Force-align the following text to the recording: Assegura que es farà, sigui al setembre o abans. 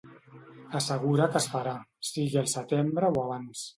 Assegura 0.79 1.27
que 1.35 1.41
es 1.45 1.47
farà, 1.57 1.75
sigui 2.13 2.41
al 2.43 2.49
setembre 2.55 3.13
o 3.15 3.25
abans. 3.27 3.63